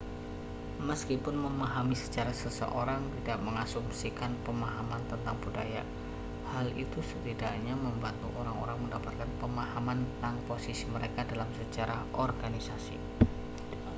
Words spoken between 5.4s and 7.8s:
budaya hal itu setidaknya